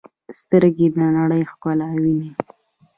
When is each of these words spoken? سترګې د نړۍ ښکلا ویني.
سترګې 0.39 0.87
د 0.95 0.97
نړۍ 1.17 1.41
ښکلا 1.51 1.89
ویني. 2.01 2.29